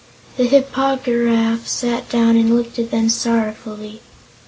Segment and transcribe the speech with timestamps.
[0.35, 4.01] The Hip po gy raf sat down and looked at them sorrowfully.